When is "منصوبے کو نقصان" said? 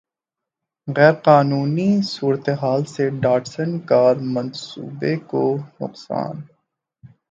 4.33-6.35